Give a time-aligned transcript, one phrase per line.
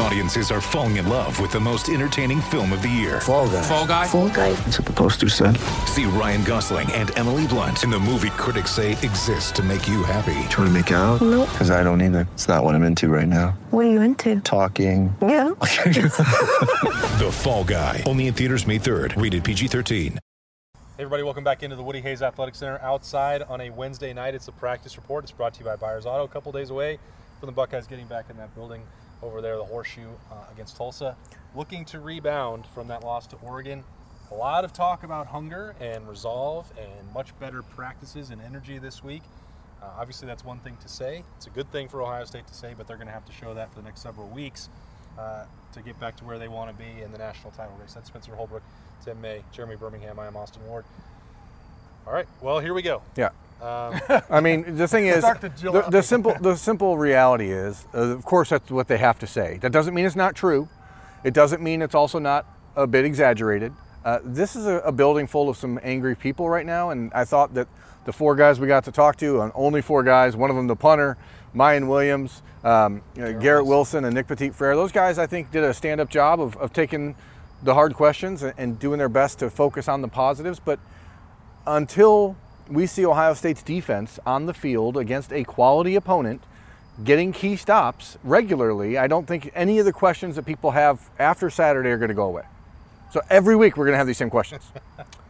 [0.00, 3.20] Audiences are falling in love with the most entertaining film of the year.
[3.20, 3.62] Fall guy.
[3.62, 4.06] Fall guy.
[4.06, 4.52] Fall guy.
[4.52, 5.56] That's what the poster said.
[5.86, 10.04] See Ryan Gosling and Emily Blunt in the movie critics say exists to make you
[10.04, 10.48] happy.
[10.50, 11.20] Trying to make it out?
[11.20, 11.48] Nope.
[11.50, 12.28] Because I don't either.
[12.34, 13.58] It's not what I'm into right now.
[13.70, 14.40] What are you into?
[14.40, 15.14] Talking.
[15.20, 15.50] Yeah.
[17.18, 18.04] The Fall Guy.
[18.06, 19.20] Only in theaters May 3rd.
[19.20, 20.12] Rated PG-13.
[20.12, 20.18] Hey
[21.04, 22.78] everybody, welcome back into the Woody Hayes Athletic Center.
[22.80, 25.24] Outside on a Wednesday night, it's a practice report.
[25.24, 26.22] It's brought to you by Byers Auto.
[26.24, 26.98] A couple days away
[27.40, 28.82] from the Buckeyes getting back in that building
[29.22, 31.16] over there, the Horseshoe uh, against Tulsa,
[31.54, 33.84] looking to rebound from that loss to Oregon.
[34.30, 39.02] A lot of talk about hunger and resolve and much better practices and energy this
[39.02, 39.22] week.
[39.82, 41.22] Uh, obviously, that's one thing to say.
[41.36, 43.32] It's a good thing for Ohio State to say, but they're going to have to
[43.32, 44.68] show that for the next several weeks
[45.18, 47.94] uh, to get back to where they want to be in the national title race.
[47.94, 48.62] That's Spencer Holbrook,
[49.04, 50.18] Tim May, Jeremy Birmingham.
[50.18, 50.84] I am Austin Ward.
[52.06, 53.02] All right, well, here we go.
[53.16, 53.30] Yeah.
[53.60, 57.50] Um, I mean, the thing is, Start to Jill the, the simple the simple reality
[57.50, 59.58] is, uh, of course, that's what they have to say.
[59.60, 60.68] That doesn't mean it's not true.
[61.24, 63.72] It doesn't mean it's also not a bit exaggerated.
[64.04, 67.24] Uh, this is a, a building full of some angry people right now, and I
[67.24, 67.68] thought that
[68.04, 70.66] the four guys we got to talk to, and only four guys, one of them
[70.66, 71.18] the punter,
[71.52, 75.50] Mayan Williams, um, you know, Garrett Wilson, and Nick Petit Frere, those guys I think
[75.50, 77.16] did a stand-up job of, of taking
[77.62, 80.78] the hard questions and, and doing their best to focus on the positives, but
[81.66, 82.36] until
[82.70, 86.42] we see Ohio State's defense on the field against a quality opponent
[87.04, 91.50] getting key stops regularly, I don't think any of the questions that people have after
[91.50, 92.42] Saturday are going to go away.
[93.12, 94.64] So every week we're going to have these same questions.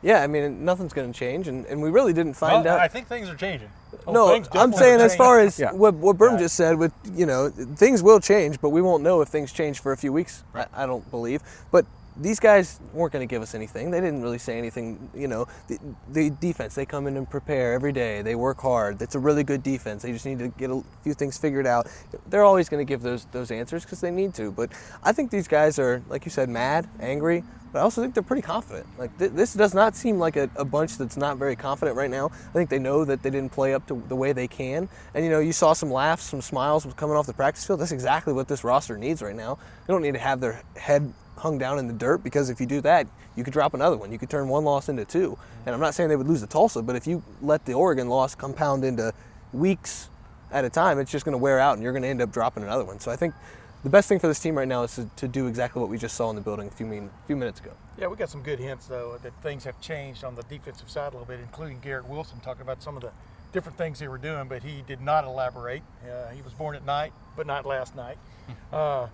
[0.01, 2.81] Yeah, I mean, nothing's going to change, and, and we really didn't find well, out.
[2.81, 3.69] I think things are changing.
[4.07, 5.73] Oh, no, I'm saying as far as Yeah.
[5.73, 6.39] what, what Berm Right.
[6.39, 9.81] just said, with you know, things will change, but we won't know if things change
[9.81, 10.45] for a few weeks.
[10.55, 11.43] I, I don't believe.
[11.73, 11.85] But
[12.19, 13.91] these guys weren't going to give us anything.
[13.91, 15.09] They didn't really say anything.
[15.15, 15.79] You know, the,
[16.11, 18.23] the defense they come in and prepare every day.
[18.23, 19.01] They work hard.
[19.01, 20.03] It's a really good defense.
[20.03, 21.89] They just need to get a few things figured out.
[22.29, 24.51] They're always going to give those those answers because they need to.
[24.51, 24.71] But
[25.03, 27.45] I think these guys are, like you said, mad, angry.
[27.73, 28.87] But I also think they're pretty confident.
[28.99, 32.11] Like th- this does not seem like a, a bunch that's not very confident right
[32.11, 32.31] now.
[32.33, 34.89] I think they know that they didn't play up to the way they can.
[35.15, 37.81] And you know, you saw some laughs, some smiles coming off the practice field.
[37.81, 39.59] That's exactly what this roster needs right now.
[39.87, 42.67] They don't need to have their head hung down in the dirt because if you
[42.67, 43.07] do that,
[43.37, 44.13] you could drop another one.
[44.13, 45.39] You could turn one loss into two.
[45.65, 48.09] And I'm not saying they would lose to Tulsa, but if you let the Oregon
[48.09, 49.13] loss compound into
[49.53, 50.11] weeks
[50.51, 52.33] at a time, it's just going to wear out and you're going to end up
[52.33, 53.01] dropping another one.
[53.01, 53.35] So I think
[53.85, 55.99] the best thing for this team right now is to, to do exactly what we
[55.99, 57.73] just saw in the building a few, min- few minutes ago.
[57.97, 61.13] Yeah, we got some good hints though that things have changed on the defensive side
[61.13, 63.13] a little bit, including Garrett Wilson talking about some of the
[63.53, 65.83] different things they were doing, but he did not elaborate.
[66.05, 68.19] Uh, he was born at night, but not last night.
[68.73, 69.07] uh,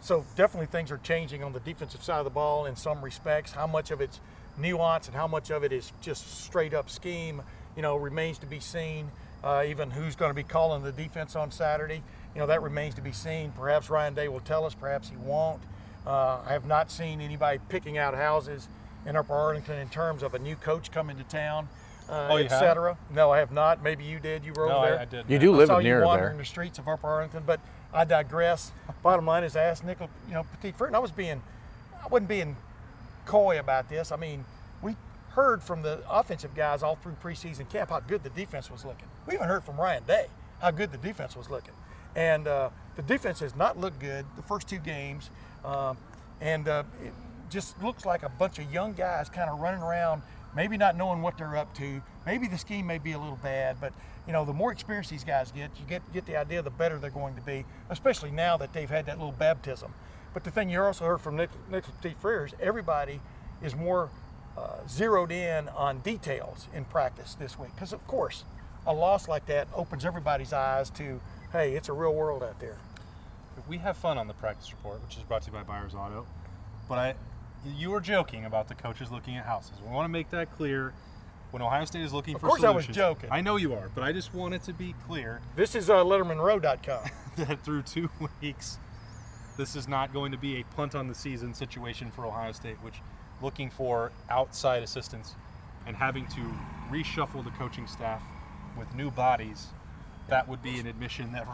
[0.00, 3.52] so definitely things are changing on the defensive side of the ball in some respects.
[3.52, 4.20] How much of it's
[4.58, 7.42] nuance and how much of it is just straight up scheme,
[7.76, 9.10] you know, remains to be seen.
[9.42, 12.02] Uh, even who's going to be calling the defense on Saturday,
[12.34, 13.50] you know, that remains to be seen.
[13.52, 15.62] Perhaps Ryan Day will tell us, perhaps he won't.
[16.06, 18.68] Uh, I have not seen anybody picking out houses
[19.06, 21.68] in Upper Arlington in terms of a new coach coming to town,
[22.10, 22.98] uh, Oh, you et cetera.
[23.14, 23.82] No, I have not.
[23.82, 24.44] Maybe you did.
[24.44, 24.98] You were No, over I, there.
[25.00, 25.24] I did.
[25.28, 26.42] You do I live saw you near wandering there.
[26.42, 27.60] the streets of Upper Arlington, but
[27.92, 28.72] I digress.
[29.02, 31.42] Bottom line is, I asked Nickel, you know, Petit Frere, and I was being,
[32.02, 32.56] I wasn't being
[33.26, 34.12] coy about this.
[34.12, 34.44] I mean,
[34.82, 34.96] we
[35.30, 39.08] heard from the offensive guys all through preseason camp how good the defense was looking.
[39.26, 40.26] We even heard from Ryan Day
[40.60, 41.74] how good the defense was looking,
[42.14, 45.30] and uh, the defense has not looked good the first two games,
[45.64, 45.96] um,
[46.40, 47.12] and uh, it
[47.48, 50.22] just looks like a bunch of young guys kind of running around,
[50.54, 52.02] maybe not knowing what they're up to.
[52.26, 53.92] Maybe the scheme may be a little bad, but
[54.26, 56.98] you know, the more experience these guys get, you get get the idea the better
[56.98, 59.92] they're going to be, especially now that they've had that little baptism.
[60.32, 63.20] But the thing you also heard from Nick, Nick Petit Frere is everybody
[63.62, 64.10] is more
[64.56, 67.74] uh, zeroed in on details in practice this week.
[67.74, 68.44] Because, of course,
[68.86, 71.20] a loss like that opens everybody's eyes to,
[71.52, 72.76] hey, it's a real world out there.
[73.68, 76.26] we have fun on the practice report, which is brought to you by Byers Auto.
[76.88, 77.14] But I,
[77.64, 79.72] you were joking about the coaches looking at houses.
[79.84, 80.92] We want to make that clear.
[81.50, 82.36] When Ohio State is looking.
[82.36, 83.28] Of for course I was joking.
[83.32, 86.04] I know you are, but I just want it to be clear This is uh,
[86.04, 87.10] LettermanRow.com.
[87.38, 88.08] that through two
[88.40, 88.78] weeks,
[89.56, 92.76] this is not going to be a punt on the season situation for Ohio State,
[92.82, 93.02] which
[93.42, 95.34] looking for outside assistance
[95.86, 96.54] and having to
[96.90, 98.22] reshuffle the coaching staff
[98.78, 99.68] with new bodies,
[100.28, 101.46] that would be an admission that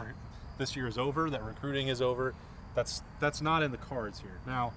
[0.57, 2.33] this year is over, that recruiting is over.
[2.75, 4.39] That's that's not in the cards here.
[4.45, 4.73] Now,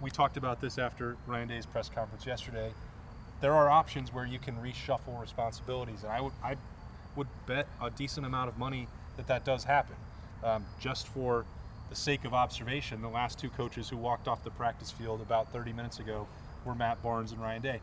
[0.00, 2.72] we talked about this after Ryan Day's press conference yesterday.
[3.40, 6.56] There are options where you can reshuffle responsibilities, and I would I
[7.16, 9.96] would bet a decent amount of money that that does happen.
[10.44, 11.44] Um, just for
[11.90, 15.52] the sake of observation, the last two coaches who walked off the practice field about
[15.52, 16.28] 30 minutes ago
[16.64, 17.80] were Matt Barnes and Ryan Day.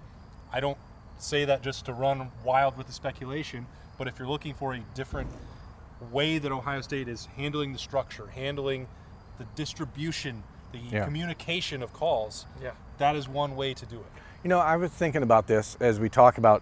[0.53, 0.77] I don't
[1.17, 3.65] say that just to run wild with the speculation,
[3.97, 5.29] but if you're looking for a different
[6.11, 8.87] way that Ohio State is handling the structure, handling
[9.37, 11.05] the distribution, the Yeah.
[11.05, 12.71] communication of calls, Yeah.
[12.97, 14.05] that is one way to do it.
[14.43, 16.61] You know, I was thinking about this as we talk about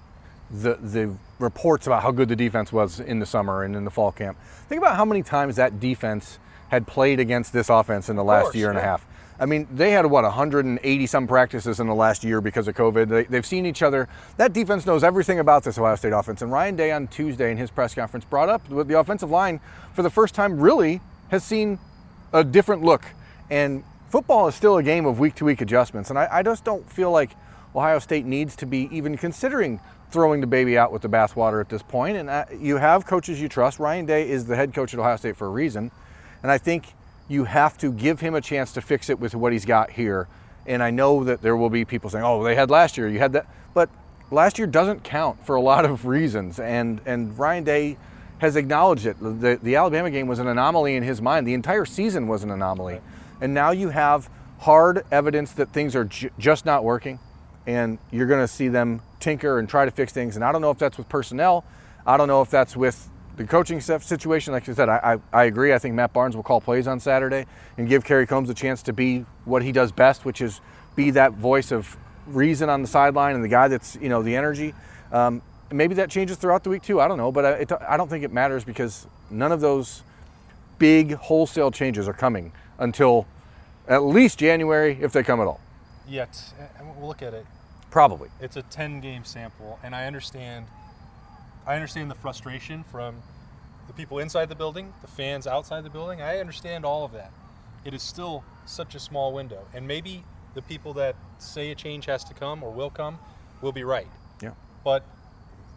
[0.51, 3.91] the the reports about how good the defense was in the summer and in the
[3.91, 4.37] fall camp.
[4.69, 6.37] Think about how many times that defense
[6.69, 9.05] had played against this offense in the last course, year and a half.
[9.39, 13.09] I mean, they had what 180 some practices in the last year because of COVID.
[13.09, 14.07] They, they've seen each other.
[14.37, 16.41] That defense knows everything about this Ohio State offense.
[16.41, 19.59] And Ryan Day on Tuesday in his press conference brought up what the offensive line
[19.93, 21.79] for the first time really has seen
[22.31, 23.03] a different look.
[23.49, 23.83] And
[24.13, 26.11] football is still a game of week to week adjustments.
[26.11, 27.31] And I, I just don't feel like
[27.75, 29.79] Ohio State needs to be even considering
[30.11, 32.17] throwing the baby out with the bathwater at this point.
[32.17, 33.79] And uh, you have coaches you trust.
[33.79, 35.89] Ryan Day is the head coach at Ohio State for a reason.
[36.43, 36.93] And I think
[37.27, 40.27] you have to give him a chance to fix it with what he's got here.
[40.67, 43.17] And I know that there will be people saying, oh, they had last year, you
[43.17, 43.47] had that.
[43.73, 43.89] But
[44.29, 46.59] last year doesn't count for a lot of reasons.
[46.59, 47.97] And, and Ryan Day
[48.37, 49.17] has acknowledged it.
[49.19, 51.47] The, the Alabama game was an anomaly in his mind.
[51.47, 53.01] The entire season was an anomaly.
[53.43, 54.29] And now you have
[54.59, 57.19] hard evidence that things are ju- just not working.
[57.67, 60.37] And you're going to see them tinker and try to fix things.
[60.37, 61.65] And I don't know if that's with personnel.
[62.05, 64.53] I don't know if that's with the coaching situation.
[64.53, 65.73] Like you said, I, I, I agree.
[65.73, 67.45] I think Matt Barnes will call plays on Saturday
[67.77, 70.61] and give Kerry Coombs a chance to be what he does best, which is
[70.95, 74.37] be that voice of reason on the sideline and the guy that's, you know, the
[74.37, 74.73] energy.
[75.11, 77.01] Um, maybe that changes throughout the week too.
[77.01, 80.03] I don't know, but I, it, I don't think it matters because none of those
[80.79, 83.27] big wholesale changes are coming until
[83.87, 85.59] at least January, if they come at all.
[86.07, 86.53] Yet,
[86.97, 87.45] we'll look at it.
[87.91, 88.29] Probably.
[88.39, 90.65] It's a 10 game sample, and I understand.
[91.65, 93.21] I understand the frustration from
[93.87, 96.21] the people inside the building, the fans outside the building.
[96.21, 97.31] I understand all of that.
[97.85, 100.23] It is still such a small window, and maybe
[100.53, 103.19] the people that say a change has to come or will come
[103.61, 104.07] will be right.
[104.41, 104.51] Yeah.
[104.83, 105.05] But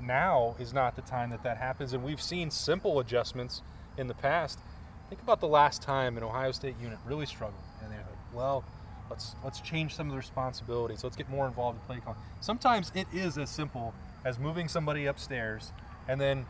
[0.01, 3.63] now is not the time that that happens, and we've seen simple adjustments
[3.97, 4.59] in the past.
[5.09, 8.65] Think about the last time an Ohio State unit really struggled, and they're like, "Well,
[9.09, 11.05] let's let's change some of the responsibilities.
[11.05, 13.95] Let's get more involved in play calling." Sometimes it is as simple
[14.25, 15.73] as moving somebody upstairs
[16.09, 16.47] and then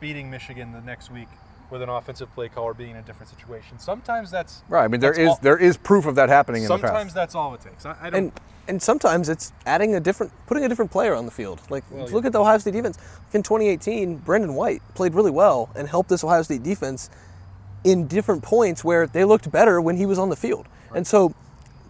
[0.00, 1.28] beating Michigan the next week
[1.70, 3.78] with an offensive play caller being in a different situation.
[3.78, 4.84] Sometimes that's Right.
[4.84, 7.34] I mean, there is all, there is proof of that happening in the Sometimes that's
[7.34, 7.86] all it takes.
[7.86, 8.14] I, I don't.
[8.14, 8.32] And
[8.66, 11.60] and sometimes it's adding a different, putting a different player on the field.
[11.70, 12.28] Like Well, look yeah.
[12.28, 12.98] at the Ohio State defense.
[13.32, 17.10] In 2018, Brendon White played really well and helped this Ohio State defense
[17.84, 20.66] in different points where they looked better when he was on the field.
[20.94, 21.34] And so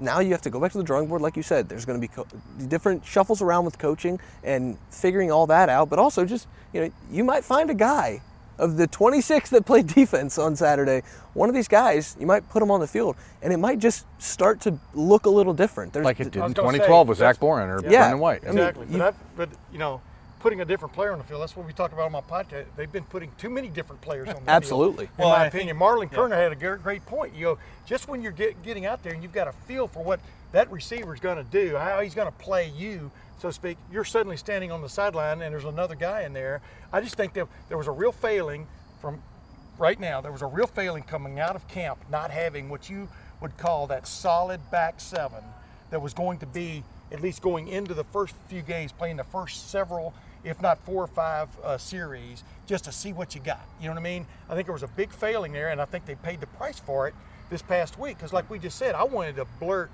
[0.00, 1.68] now you have to go back to the drawing board, like you said.
[1.68, 2.26] There's going to be co-
[2.68, 5.88] different shuffles around with coaching and figuring all that out.
[5.88, 8.20] But also, just you know, you might find a guy
[8.58, 11.02] of the 26 that played defense on Saturday.
[11.34, 14.06] One of these guys, you might put him on the field, and it might just
[14.20, 15.92] start to look a little different.
[15.92, 17.98] There's, like it did in gonna say, 2012 with Zach Boren or Yeah.
[18.00, 18.42] Brendon White.
[18.44, 18.86] I mean, Exactly.
[18.90, 20.00] you- I, but you know,
[20.44, 21.40] putting a different player on the field.
[21.40, 22.66] That's what we talk about on my podcast.
[22.76, 25.06] They've been putting too many different players on the Absolutely.
[25.06, 25.18] field.
[25.18, 26.16] In Well, my I opinion, think- Marlon yeah.
[26.18, 27.34] Kerner had a great, great point.
[27.34, 30.04] You go just when you're get, getting out there and you've got a feel for
[30.04, 30.20] what
[30.52, 33.78] that receiver is going to do, how he's going to play you, so to speak.
[33.90, 36.60] You're suddenly standing on the sideline and there's another guy in there.
[36.92, 38.66] I just think that there was a real failing
[39.00, 39.22] from
[39.78, 40.20] right now.
[40.20, 43.08] There was a real failing coming out of camp, not having what you
[43.40, 45.42] would call that solid back seven
[45.88, 49.24] that was going to be at least going into the first few games, playing the
[49.24, 50.12] first several,
[50.44, 53.66] if not four or five uh, series, just to see what you got.
[53.80, 54.26] You know what I mean?
[54.48, 56.78] I think there was a big failing there, and I think they paid the price
[56.78, 57.14] for it
[57.50, 58.16] this past week.
[58.16, 59.90] Because, like we just said, I wanted to blurt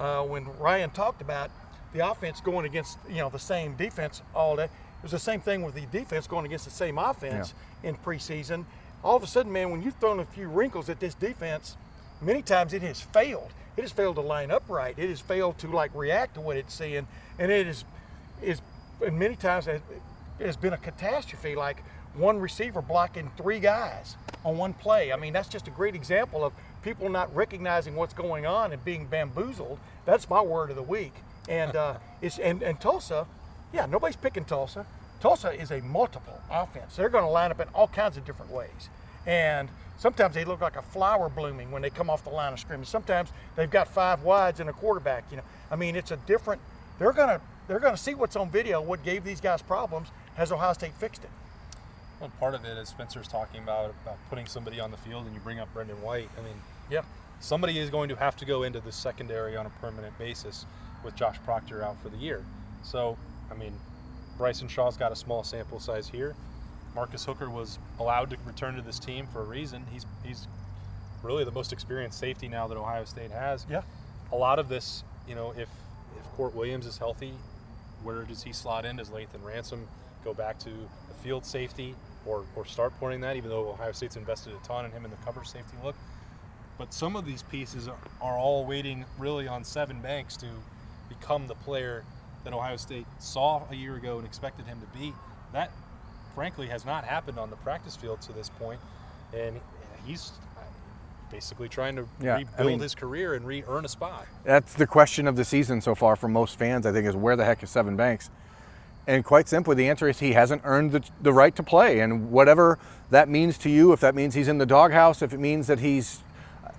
[0.00, 1.50] uh, when Ryan talked about
[1.92, 4.64] the offense going against you know the same defense all day.
[4.64, 8.64] It was the same thing with the defense going against the same offense in preseason.
[9.04, 11.76] All of a sudden, man, when you've thrown a few wrinkles at this defense,
[12.20, 13.52] many times it has failed.
[13.76, 14.98] It has failed to line up right.
[14.98, 17.06] It has failed to like react to what it's seeing,
[17.38, 17.84] and it is
[18.42, 18.60] is
[19.04, 19.82] and many times it
[20.40, 21.54] has been a catastrophe.
[21.54, 21.82] Like
[22.14, 25.12] one receiver blocking three guys on one play.
[25.12, 26.52] I mean, that's just a great example of
[26.82, 29.78] people not recognizing what's going on and being bamboozled.
[30.04, 31.14] That's my word of the week.
[31.48, 33.26] And uh, it's and, and Tulsa,
[33.72, 34.86] yeah, nobody's picking Tulsa.
[35.20, 36.96] Tulsa is a multiple offense.
[36.96, 38.88] They're going to line up in all kinds of different ways.
[39.26, 42.60] And sometimes they look like a flower blooming when they come off the line of
[42.60, 42.86] scrimmage.
[42.88, 45.24] Sometimes they've got five wides and a quarterback.
[45.30, 46.60] You know, I mean, it's a different.
[46.98, 48.80] They're gonna they're gonna see what's on video.
[48.80, 50.08] What gave these guys problems?
[50.36, 51.30] Has Ohio State fixed it?
[52.20, 55.34] Well, part of it, as Spencer's talking about, about putting somebody on the field, and
[55.34, 56.28] you bring up Brendon White.
[56.36, 56.60] I mean,
[56.90, 57.02] Yeah.
[57.38, 60.66] somebody is going to have to go into the secondary on a permanent basis
[61.04, 62.44] with Josh Proctor out for the year.
[62.82, 63.16] So,
[63.50, 63.78] I mean,
[64.36, 66.34] Bryson Shaw's got a small sample size here.
[66.94, 69.84] Marcus Hooker was allowed to return to this team for a reason.
[69.92, 70.48] He's he's
[71.22, 73.64] really the most experienced safety now that Ohio State has.
[73.70, 73.82] Yeah.
[74.32, 75.68] A lot of this, you know, if
[76.18, 77.34] if Kourt Williams is healthy,
[78.02, 78.96] where does he slot in?
[78.96, 79.86] Does Lathan Ransom
[80.24, 81.94] go back to the field safety
[82.26, 85.10] or, or start pointing that, even though Ohio State's invested a ton in him in
[85.10, 85.94] the cover safety look?
[86.78, 90.46] But some of these pieces are, are all waiting really on Sevyn Banks to
[91.08, 92.04] become the player
[92.44, 95.12] that Ohio State saw a year ago and expected him to be.
[95.52, 95.72] That,
[96.34, 98.80] frankly, has not happened on the practice field to this point,
[99.34, 99.60] and
[100.06, 100.32] he's
[101.30, 104.26] basically trying to Yeah, I rebuild mean- his career and re-earn a spot.
[104.44, 107.36] That's the question of the season so far for most fans, I think, is where
[107.36, 108.30] the heck is Sevyn Banks?
[109.06, 112.00] And quite simply, the answer is he hasn't earned the, the right to play.
[112.00, 112.78] And whatever
[113.10, 115.78] that means to you, if that means he's in the doghouse, if it means that
[115.78, 116.22] he's,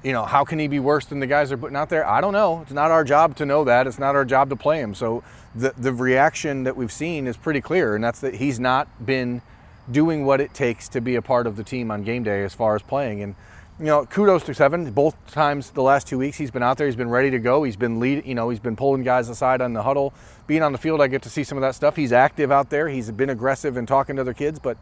[0.03, 2.07] you know, how can he be worse than the guys they're putting out there?
[2.07, 2.61] I don't know.
[2.61, 3.87] It's not our job to know that.
[3.87, 4.93] It's not our job to play him.
[4.93, 5.23] So
[5.55, 9.41] the, the reaction that we've seen is pretty clear, and that's that he's not been
[9.89, 12.53] doing what it takes to be a part of the team on game day as
[12.53, 13.23] far as playing.
[13.23, 13.33] And
[13.79, 14.93] you know, kudos to Sevyn.
[14.93, 16.87] Both times the last two weeks he's been out there.
[16.87, 17.63] He's been ready to go.
[17.63, 18.25] He's been lead.
[18.25, 20.13] You know, he's been pulling guys aside on the huddle.
[20.47, 21.95] Being on the field, I get to see some of that stuff.
[21.95, 22.89] He's active out there.
[22.89, 24.59] He's been aggressive and talking to other kids.
[24.59, 24.77] But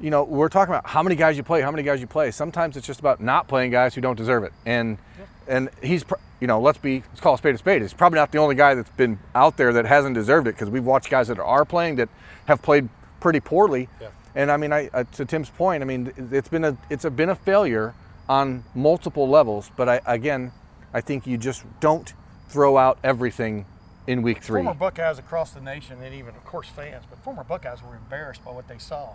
[0.00, 2.30] you know, we're talking about how many guys you play, how many guys you play.
[2.30, 4.52] Sometimes it's just about not playing guys who don't deserve it.
[4.66, 4.98] And
[5.46, 6.04] and he's,
[6.40, 7.80] you know, let's be let's call a spade a spade.
[7.82, 10.68] He's probably not the only guy that's been out there that hasn't deserved it because
[10.68, 12.08] we've watched guys that are playing that
[12.46, 12.88] have played
[13.20, 13.88] pretty poorly.
[14.00, 14.08] Yeah.
[14.34, 17.10] And I mean, I, uh, to Tim's point, I mean, it's been a it's a,
[17.10, 17.94] been a failure
[18.28, 19.70] on multiple levels.
[19.76, 20.52] But I, again,
[20.92, 22.12] I think you just don't
[22.48, 23.66] throw out everything
[24.06, 24.62] in week three.
[24.62, 28.44] Former Buckeyes across the nation, and even, of course, fans, but former Buckeyes were embarrassed
[28.44, 29.14] by what they saw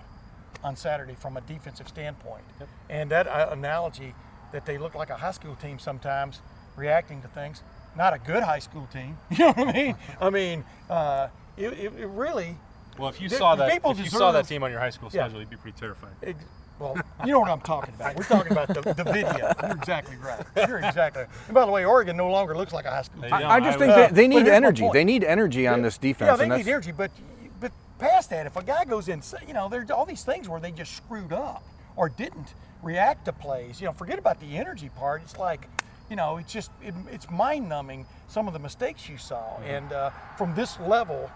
[0.63, 2.43] on Saturday from a defensive standpoint.
[2.89, 4.13] And that uh, analogy
[4.51, 6.41] that they look like a high school team sometimes
[6.75, 7.63] reacting to things,
[7.95, 9.17] not a good high school team.
[9.31, 9.95] You know what I mean?
[10.19, 12.57] I mean, uh, it, it, it really.
[12.99, 14.89] Well, if you The- saw that, people if you saw that team on your high
[14.89, 15.23] school Yeah.
[15.23, 16.11] schedule, you'd be pretty terrified.
[16.23, 16.43] Ex-
[16.79, 18.15] well, you know what I'm talking about.
[18.15, 19.51] We're talking about the, the video.
[19.61, 20.45] You're exactly right.
[20.67, 21.23] You're exactly.
[21.47, 23.33] And by the way, Oregon no longer looks like a high school team.
[23.33, 24.89] I, I just I think would- they, they Uh, need but here's my energy.
[24.93, 26.29] They need energy on this defense.
[26.29, 27.11] Yeah, they need energy, but
[27.59, 30.59] but past that, if a guy goes in, you know, there's all these things where
[30.61, 31.63] they just screwed up
[31.97, 33.81] or didn't react to plays.
[33.81, 35.21] You know, forget about the energy part.
[35.23, 35.67] It's like,
[36.09, 39.63] you know, it's just it, it's mind numbing some of the mistakes you saw, Mm-hmm.
[39.69, 41.29] and uh, from this level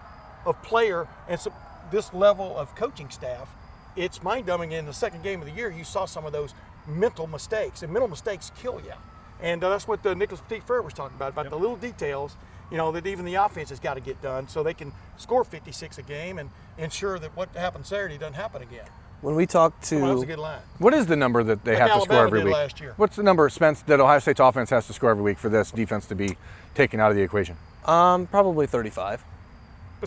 [0.46, 1.52] of player and so,
[1.92, 3.50] this level of coaching staff,
[3.96, 4.72] it's mind numbing.
[4.72, 6.54] In the second game of the year, you saw some of those
[6.88, 8.94] mental mistakes, and mental mistakes kill you.
[9.42, 12.36] And uh, that's what uh, Nicholas Petit Frere was talking about, about the little details,
[12.72, 15.44] you know, that even the offense has got to get done so they can score
[15.44, 18.86] 56 a game and ensure that what happened Saturday doesn't happen again.
[19.22, 20.62] When we talk to Well, that a good line.
[20.80, 22.54] What is the number that they Like have to score every did week?
[22.54, 22.94] last year.
[22.98, 25.72] What's the number, Spence, that Ohio State's offense has to score every week for this
[25.72, 26.38] defense to be
[26.74, 27.56] taken out of the equation?
[27.86, 29.33] um, probably 35, But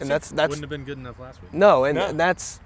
[0.03, 1.53] and that's that's Wouldn't have been good enough last week.
[1.53, 2.13] no, and, No.
[2.13, 2.61] that's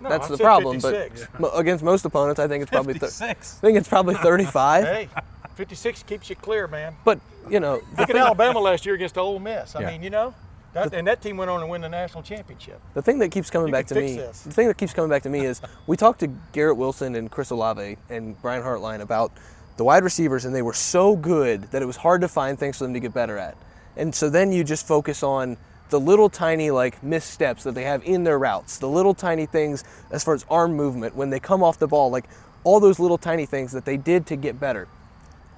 [0.00, 0.80] no, that's I the problem.
[0.80, 1.26] 56.
[1.32, 3.58] But mo- against most opponents, I think it's probably thir- 56.
[3.58, 4.84] I think it's probably 35.
[4.84, 5.08] Hey,
[5.54, 6.94] 56 keeps you clear, man.
[7.04, 9.74] But you know, the Look at Alabama last year against Ole Miss.
[9.76, 9.90] I Yeah.
[9.92, 10.34] mean, you know,
[10.74, 12.78] that, and that team went on to win the national championship.
[12.92, 14.40] the thing that keeps coming You back to fix me, this.
[14.42, 17.30] the thing that keeps coming back to me is we talked to Garrett Wilson and
[17.30, 19.32] Chris Olave and Brian Hartline about
[19.78, 22.76] the wide receivers, and they were so good that it was hard to find things
[22.78, 23.56] for them to get better at.
[23.96, 25.56] And so then you just focus on
[25.90, 29.84] the little tiny like missteps that they have in their routes, the little tiny things
[30.10, 32.24] as far as arm movement when they come off the ball, like
[32.64, 34.88] all those little tiny things that they did to get better.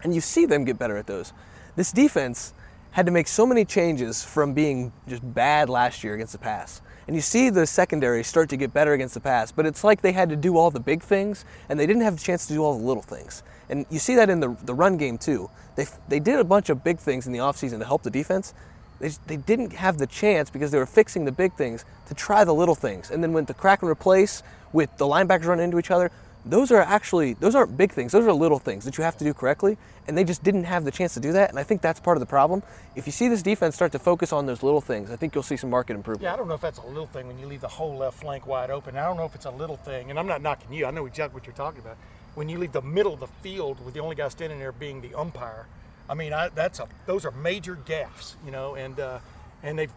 [0.02, 1.32] And you see them get better at those.
[1.76, 2.52] This defense
[2.90, 6.82] had to make so many changes from being just bad last year against the pass.
[7.06, 10.02] And you see the secondary start to get better against the pass, but it's like
[10.02, 12.52] they had to do all the big things and they didn't have the chance to
[12.52, 13.42] do all the little things.
[13.70, 15.48] And you see that in the, the run game too.
[15.76, 18.52] They, they did a bunch of big things in the offseason to help the defense.
[19.00, 22.44] They, they didn't have the chance because they were fixing the big things to try
[22.44, 23.10] the little things.
[23.10, 26.10] And then when the crack and replace with the linebackers running into each other,
[26.44, 29.24] those are actually those aren't big things those are little things that you have to
[29.24, 29.76] do correctly
[30.06, 32.16] and they just didn't have the chance to do that and i think that's part
[32.16, 32.62] of the problem
[32.94, 35.42] if you see this defense start to focus on those little things i think you'll
[35.42, 37.46] see some market improvement Yeah, I don't know if that's a little thing when you
[37.46, 38.96] leave the whole left flank wide open.
[38.96, 40.86] I don't know if it's a little thing, and I'm not knocking you.
[40.86, 41.96] I know exactly what you're talking about.
[42.34, 45.00] When you leave the middle of the field with the only guy standing there being
[45.00, 45.66] the umpire,
[46.08, 49.18] I mean, I, that's a those are major gaffes, you know, and uh,
[49.62, 49.92] and they've,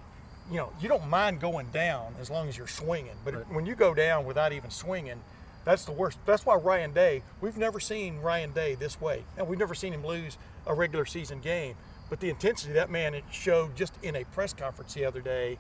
[0.50, 3.76] you know, you don't mind going down as long as you're swinging, but when you
[3.76, 5.22] go down without even swinging,
[5.66, 6.18] that's the worst.
[6.26, 7.24] That's why Ryan Day.
[7.40, 10.38] We've never seen Ryan Day this way, and we've never seen him lose
[10.68, 11.76] a regular season game.
[12.10, 15.58] But the intensity that man it showed just in a press conference the other day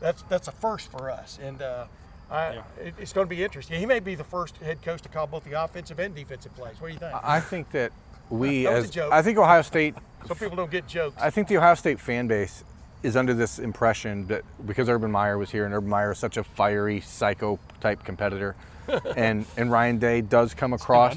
[0.00, 1.86] that's that's a first for us, and uh,
[2.30, 2.62] I, Yeah.
[2.80, 3.80] it, it's going to be interesting.
[3.80, 6.80] He may be the first head coach to call both the offensive and defensive plays.
[6.80, 7.14] What do you think?
[7.22, 7.92] I think that
[8.30, 9.12] we, That was a as joke.
[9.12, 9.94] I think Ohio State,
[10.26, 11.20] Some people don't get jokes.
[11.20, 12.64] I think the Ohio State fan base
[13.02, 16.36] is under this impression that because Urban Meyer was here and Urban Meyer is such
[16.36, 18.56] a fiery psycho type competitor,
[19.16, 21.16] and and Ryan Day does come across.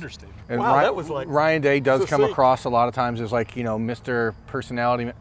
[0.49, 3.21] And Wow, Ryan, that was like Ryan Day does come across a lot of times
[3.21, 4.33] as like you know Mr.
[4.47, 5.11] Personality.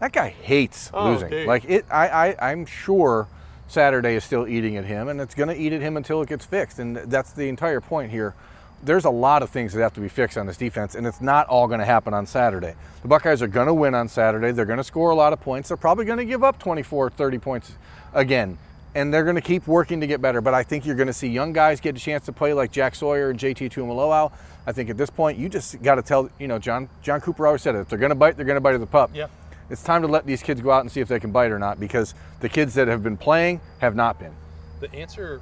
[0.00, 1.30] That guy hates Oh, losing.
[1.30, 1.46] dude.
[1.46, 3.28] Like it, I, I, I'm sure
[3.68, 6.28] Saturday is still eating at him, and it's going to eat at him until it
[6.28, 6.78] gets fixed.
[6.78, 8.34] And that's the entire point here.
[8.82, 11.20] There's a lot of things that have to be fixed on this defense, and it's
[11.20, 12.74] not all going to happen on Saturday.
[13.02, 14.52] The Buckeyes are going to win on Saturday.
[14.52, 15.68] They're going to score a lot of points.
[15.68, 17.72] They're probably going to give up 24, 30 points
[18.12, 18.58] again,
[18.94, 20.40] and they're going to keep working to get better.
[20.40, 22.70] But I think you're going to see young guys get a chance to play like
[22.70, 24.32] Jack Sawyer and JT Tuimoloau.
[24.66, 27.46] I think at this point, you just got to tell, you know, John John Cooper
[27.46, 27.78] always said it.
[27.78, 29.10] If they're going to bite, they're going to bite at the pup.
[29.14, 29.28] Yeah.
[29.68, 31.58] It's time to let these kids go out and see if they can bite or
[31.58, 34.32] not because the kids that have been playing have not been.
[34.80, 35.40] The answer,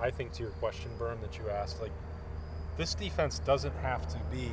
[0.00, 1.92] I think, to your question, Berm, that you asked, like,
[2.78, 4.50] this defense doesn't have to be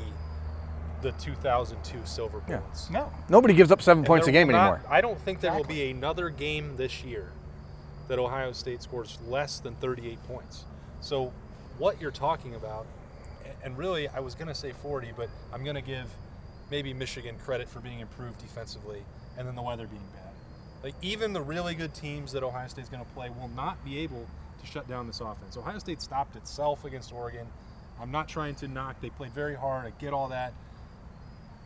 [1.01, 2.58] the 2002 Silver Yeah.
[2.58, 2.89] Bullets.
[2.89, 3.12] No.
[3.29, 4.82] Nobody gives up seven And points a game not- anymore.
[4.89, 7.32] I don't think there will be another game this year
[8.08, 10.65] that Ohio State scores less than 38 points.
[11.01, 11.32] So,
[11.77, 12.86] what you're talking about,
[13.63, 16.08] and really, I was going to say 40, but I'm going to give
[16.72, 19.03] maybe Michigan credit for being improved defensively,
[19.38, 20.22] and then the weather being bad.
[20.84, 24.00] Like even the really good teams that Ohio State's going to play will not be
[24.00, 24.25] able
[24.62, 25.58] to shut down this offense.
[25.58, 27.48] Ohio State stopped itself against Oregon.
[28.02, 29.00] I'm not trying to knock.
[29.02, 29.86] They played very hard.
[29.86, 30.54] I get all that.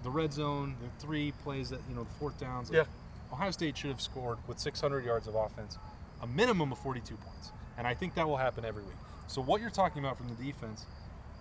[0.03, 2.69] The red zone, the three plays that you know, the fourth downs.
[2.73, 2.83] Yeah.
[3.31, 5.77] Ohio State should have scored with 600 yards of offense,
[6.21, 8.95] a minimum of 42 points, and I think that will happen every week.
[9.27, 10.85] So what you're talking about from the defense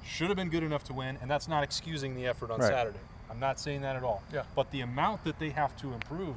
[0.05, 2.69] should have been good enough to win, and that's not excusing the effort on Right.
[2.69, 2.99] Saturday.
[3.31, 4.23] I'm not saying that at all.
[4.33, 4.43] Yeah.
[4.55, 6.37] But the amount that they have to improve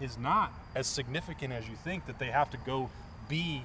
[0.00, 2.90] is not as significant as you think that they have to go
[3.28, 3.64] be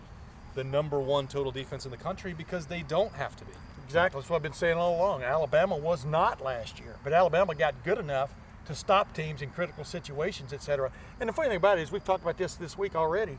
[0.53, 3.51] the number one total defense in the country because they don't have to be.
[3.85, 4.19] Exactly.
[4.19, 5.23] That's what I've been saying all along.
[5.23, 8.33] Alabama was not last year, but Alabama got good enough
[8.65, 10.91] to stop teams in critical situations, et cetera.
[11.19, 13.37] And the funny thing about it is, we've talked about this this week already.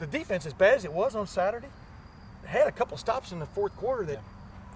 [0.00, 1.68] The defense, as bad as it was on Saturday,
[2.44, 4.18] had a couple stops in the fourth quarter that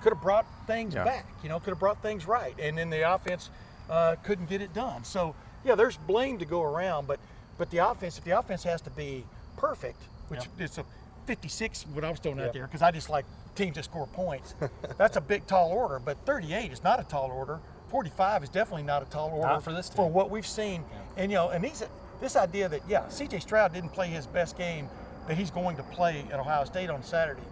[0.02, 1.04] could have brought things Yeah.
[1.04, 1.26] back.
[1.42, 3.50] You know, could have brought things right, and then the offense
[3.90, 5.02] uh, couldn't get it done.
[5.04, 7.18] So yeah, there's blame to go around, but
[7.58, 9.24] but the offense, if the offense has to be
[9.56, 10.84] perfect, which it's a
[11.26, 12.46] 56 what I was throwing Yeah.
[12.46, 14.54] out there because I just like teams that score points.
[14.98, 17.60] That's a big tall order, but 38 is not a tall order.
[17.88, 20.84] 45 is definitely not a tall order Not for this for what we've seen.
[21.16, 21.84] And you know, and these
[22.20, 23.40] this idea that yeah, C.J.
[23.40, 24.88] Stroud didn't play his best game
[25.28, 27.42] that he's going to play at Ohio State on Saturday.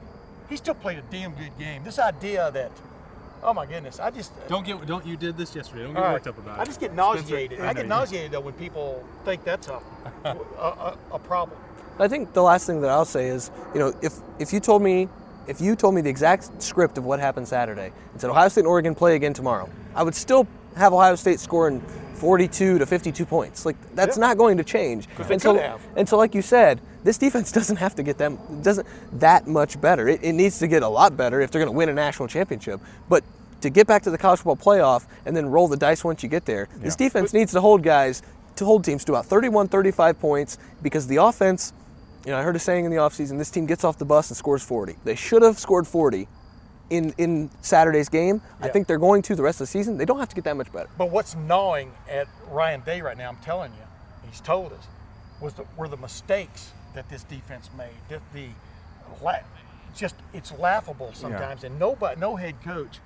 [0.48, 1.84] He still played a damn good game.
[1.84, 2.70] This idea that,
[3.42, 5.84] oh my goodness, I just uh, Don't get don't you did this yesterday.
[5.84, 6.12] Don't get right.
[6.12, 6.62] worked up about it.
[6.62, 7.60] I just get Spencer- nauseated.
[7.60, 9.80] I I get nauseated though when people think that's a
[10.24, 11.58] a, a, a problem.
[11.98, 14.82] I think the last thing that I'll say is, you know, if if you told
[14.82, 15.08] me
[15.46, 18.62] if you told me the exact script of what happened Saturday and said Ohio State
[18.62, 21.80] and Oregon play again tomorrow, I would still have Ohio State scoring
[22.14, 23.66] 42 to 52 points.
[23.66, 24.22] Like that's Yeah.
[24.28, 25.06] not going to change.
[25.34, 25.52] and so,
[25.96, 28.86] and so, like you said, this defense doesn't have to get them doesn't
[29.20, 30.08] that much better.
[30.08, 32.28] It, it needs to get a lot better if they're going to win a national
[32.28, 32.80] championship.
[33.08, 33.22] But
[33.60, 36.28] to get back to the college football playoff and then roll the dice once you
[36.28, 38.22] get there, this defense needs to hold guys
[38.56, 41.72] to hold teams to about 31, 35 points because the offense.
[42.24, 44.30] You know, I heard a saying in the offseason, this team gets off the bus
[44.30, 44.96] and scores 40.
[45.04, 46.26] They should have scored 40
[46.88, 48.40] in, in Saturday's game.
[48.60, 49.98] I think they're going to the rest of the season.
[49.98, 50.88] They don't have to get that much better.
[50.96, 53.86] But what's gnawing at Ryan Day right now, I'm telling you,
[54.28, 54.86] he's told us,
[55.40, 57.90] was the, were the mistakes that this defense made.
[58.08, 58.48] That the
[59.94, 62.98] just it's laughable sometimes, and nobody, no head coach,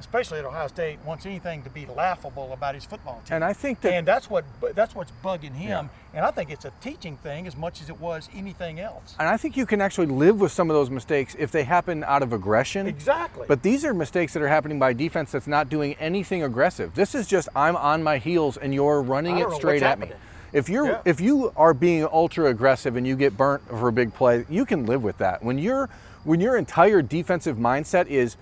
[0.00, 3.36] especially at Ohio State, wants anything to be laughable about his football team.
[3.36, 5.90] And I think that- and that's what that's what's bugging him.
[6.12, 9.14] And I think it's a teaching thing as much as it was anything else.
[9.20, 12.02] And I think you can actually live with some of those mistakes if they happen
[12.02, 12.86] out of aggression.
[12.88, 13.44] Exactly.
[13.46, 16.94] But these are mistakes that are happening by defense that's not doing anything aggressive.
[16.96, 20.06] This is just I'm on my heels and you're running it straight at me.
[20.08, 20.26] happening.
[20.52, 20.98] If you're Yeah.
[21.04, 24.64] if you are being ultra aggressive and you get burnt for a big play, you
[24.64, 25.44] can live with that.
[25.44, 25.88] When you're
[26.24, 28.36] when your entire defensive mindset is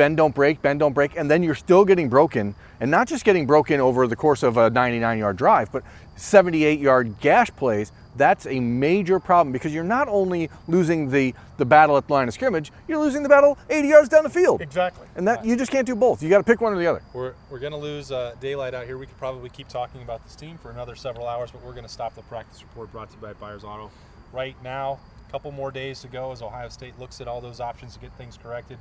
[0.00, 3.22] bend don't break, bend don't break, and then you're still getting broken, and not just
[3.22, 5.82] getting broken over the course of a 99 yard drive, but
[6.16, 11.66] 78 yard gash plays, that's a major problem because you're not only losing the, the
[11.66, 14.62] battle at the line of scrimmage, you're losing the battle 80 yards down the field.
[14.62, 15.06] Exactly.
[15.16, 16.22] And that you just can't do both.
[16.22, 17.02] You got to pick one or the other.
[17.12, 18.96] We're, we're going to lose uh, daylight out here.
[18.96, 21.84] We could probably keep talking about this team for another several hours, but we're going
[21.84, 23.90] to stop the practice report brought to you by Byers Auto
[24.32, 24.98] right now.
[25.28, 28.00] A couple more days to go as Ohio State looks at all those options to
[28.00, 28.78] get things corrected.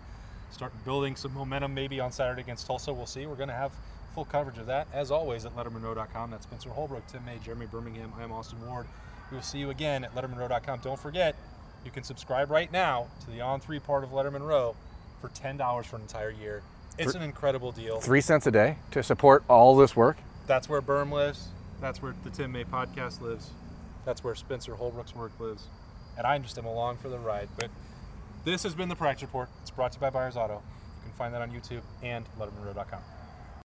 [0.52, 2.92] Start building some momentum maybe on Saturday against Tulsa.
[2.94, 3.26] We'll see.
[3.26, 3.72] We're going to have
[4.16, 6.32] full coverage of that as always at LettermanRow.com.
[6.32, 8.12] That's Spencer Holbrook, Tim May, Jeremy Birmingham.
[8.18, 8.88] I am Austin Ward.
[9.32, 10.80] We will see you again at LettermanRow.com.
[10.80, 11.36] Don't forget,
[11.86, 14.76] you can subscribe right now to the On Three part of Letterman Row
[15.22, 16.64] for $10 for an entire year.
[16.98, 18.02] It's an incredible deal.
[18.02, 20.18] Three cents a day to support all this work.
[20.48, 21.48] That's where Berm lives.
[21.80, 23.52] That's where the Tim May podcast lives.
[24.06, 25.68] That's where Spencer Holbrook's work lives.
[26.18, 27.48] And I just am along for the ride.
[27.58, 27.70] But
[28.46, 29.50] this has been the Practice Report.
[29.62, 30.56] It's brought to you by Byers Auto.
[30.56, 33.19] You can find that on YouTube and LettermanRow.com.